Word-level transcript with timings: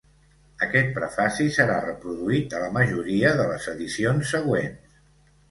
Aquest 0.67 0.87
prefaci 0.95 1.45
serà 1.57 1.75
reproduït 1.83 2.57
a 2.57 2.63
la 2.65 2.71
majoria 2.79 3.35
de 3.43 3.47
les 3.53 3.69
edicions 3.77 4.35
següents. 4.39 4.99